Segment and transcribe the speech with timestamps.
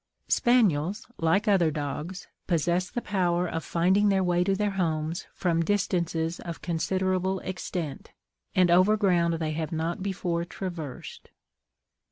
[0.29, 5.61] Spaniels, like other dogs, possess the power of finding their way to their homes from
[5.63, 8.09] distances of considerable extent,
[8.55, 11.29] and over ground they have not before traversed.